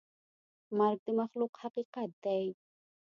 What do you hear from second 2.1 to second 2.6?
دی.